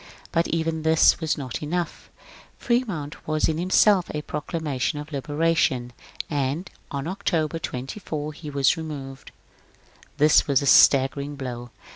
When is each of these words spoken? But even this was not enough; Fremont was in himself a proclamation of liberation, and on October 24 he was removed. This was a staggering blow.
But 0.31 0.47
even 0.47 0.81
this 0.81 1.19
was 1.19 1.37
not 1.37 1.61
enough; 1.61 2.09
Fremont 2.57 3.27
was 3.27 3.47
in 3.47 3.59
himself 3.59 4.09
a 4.15 4.23
proclamation 4.23 4.97
of 4.97 5.11
liberation, 5.11 5.93
and 6.27 6.67
on 6.89 7.05
October 7.05 7.59
24 7.59 8.33
he 8.33 8.49
was 8.49 8.77
removed. 8.77 9.31
This 10.17 10.47
was 10.47 10.59
a 10.63 10.65
staggering 10.65 11.35
blow. 11.35 11.69